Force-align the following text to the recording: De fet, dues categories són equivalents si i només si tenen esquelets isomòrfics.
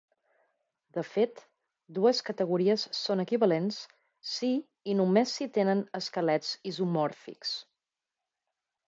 De 0.97 1.01
fet, 1.07 1.41
dues 1.97 2.21
categories 2.29 2.85
són 2.99 3.21
equivalents 3.23 3.77
si 4.31 4.49
i 4.95 4.97
només 5.03 5.35
si 5.41 5.47
tenen 5.59 5.85
esquelets 6.01 6.51
isomòrfics. 6.73 7.53